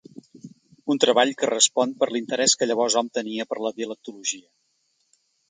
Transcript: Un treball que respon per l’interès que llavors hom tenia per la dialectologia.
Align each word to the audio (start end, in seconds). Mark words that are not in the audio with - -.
Un 0.93 1.01
treball 1.03 1.33
que 1.41 1.49
respon 1.51 1.93
per 1.99 2.09
l’interès 2.15 2.57
que 2.63 2.69
llavors 2.71 2.97
hom 3.03 3.13
tenia 3.19 3.47
per 3.53 3.61
la 3.67 3.75
dialectologia. 3.77 4.51